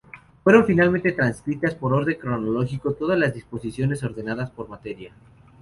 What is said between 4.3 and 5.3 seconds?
por materia.